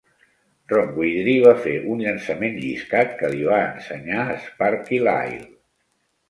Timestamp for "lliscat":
2.63-3.13